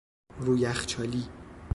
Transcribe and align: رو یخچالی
رو 0.39 0.57
یخچالی 0.57 1.27